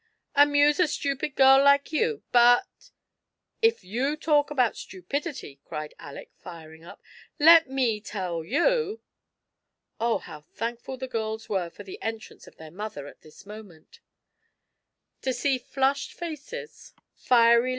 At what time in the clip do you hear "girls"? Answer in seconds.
11.07-11.49